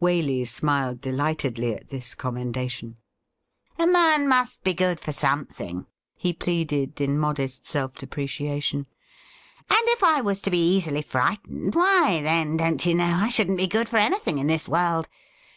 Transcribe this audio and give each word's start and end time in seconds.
Waley 0.00 0.46
smiled 0.46 1.00
delightedly 1.00 1.74
at 1.74 1.88
this 1.88 2.14
commendation. 2.14 2.98
'A 3.76 3.88
man 3.88 4.28
must 4.28 4.62
be 4.62 4.72
good 4.72 5.00
for 5.00 5.10
something,' 5.10 5.84
he 6.14 6.32
pleaded, 6.32 7.00
in 7.00 7.18
modest 7.18 7.66
self 7.66 7.94
depreciation; 7.94 8.86
'and 9.68 9.88
if 9.88 10.04
I 10.04 10.20
was 10.20 10.40
to 10.42 10.50
be 10.52 10.76
easily 10.76 11.02
frightened, 11.02 11.74
why, 11.74 12.20
then, 12.22 12.56
don't 12.56 12.86
you 12.86 12.94
know, 12.94 13.16
I 13.18 13.30
shouldn't 13.30 13.58
be 13.58 13.66
good 13.66 13.88
for 13.88 13.96
anything 13.96 14.38
in 14.38 14.46
this 14.46 14.68
world. 14.68 15.08